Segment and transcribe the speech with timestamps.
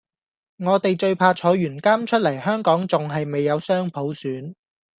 [0.57, 4.55] 我地最怕坐完監出黎香港仲係未有雙普選